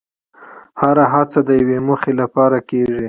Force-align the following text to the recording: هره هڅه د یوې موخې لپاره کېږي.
هره 0.81 1.05
هڅه 1.13 1.39
د 1.47 1.49
یوې 1.61 1.77
موخې 1.87 2.13
لپاره 2.21 2.57
کېږي. 2.69 2.99